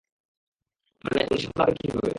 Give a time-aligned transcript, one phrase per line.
[1.03, 2.09] মানে, উনি সামলাবে কীভাবে?